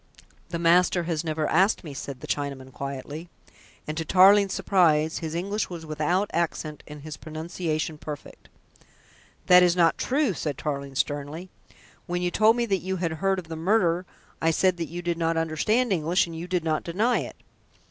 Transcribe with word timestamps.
"The 0.49 0.57
master 0.57 1.03
has 1.03 1.23
never 1.23 1.47
asked 1.47 1.83
me," 1.83 1.93
said 1.93 2.21
the 2.21 2.25
Chinaman 2.27 2.73
quietly, 2.73 3.29
and 3.85 3.95
to 3.99 4.03
Tarling's 4.03 4.51
surprise 4.51 5.19
his 5.19 5.35
English 5.35 5.69
was 5.69 5.85
without 5.85 6.31
accent 6.33 6.81
and 6.87 7.03
his 7.03 7.17
pronunciation 7.17 7.99
perfect. 7.99 8.49
"That 9.45 9.61
is 9.61 9.75
not 9.75 9.99
true," 9.99 10.33
said 10.33 10.57
Tarling 10.57 10.95
sternly. 10.95 11.51
"When 12.07 12.23
you 12.23 12.31
told 12.31 12.55
me 12.55 12.65
that 12.65 12.77
you 12.77 12.95
had 12.95 13.11
heard 13.11 13.37
of 13.37 13.47
the 13.47 13.55
murder, 13.55 14.07
I 14.41 14.49
said 14.49 14.77
that 14.77 14.89
you 14.89 15.03
did 15.03 15.19
not 15.19 15.37
understand 15.37 15.93
English, 15.93 16.25
and 16.25 16.35
you 16.35 16.47
did 16.47 16.63
not 16.63 16.83
deny 16.83 17.19
it." 17.19 17.35